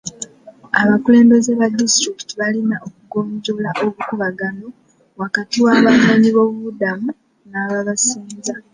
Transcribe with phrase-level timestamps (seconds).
[0.81, 4.67] Abakulembeze ba disitulikiti balina okugonjoola obukuubagano
[5.21, 7.09] wakati w'abanoonyiboobubudamu
[7.49, 8.55] n'ababasenza.